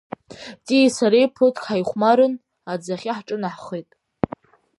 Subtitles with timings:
[0.65, 2.33] Тиеи сареи ԥыҭк ҳаихәмарын,
[2.71, 3.89] аӡахьы ҳҿынаҳхеит.